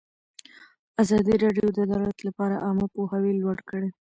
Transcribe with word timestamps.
ازادي 1.03 1.35
راډیو 1.43 1.67
د 1.71 1.77
عدالت 1.85 2.17
لپاره 2.27 2.55
عامه 2.65 2.85
پوهاوي 2.93 3.31
لوړ 3.41 3.57
کړی. 3.69 3.89